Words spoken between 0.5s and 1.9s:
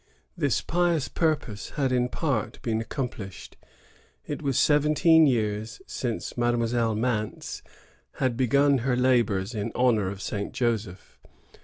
pious pur pose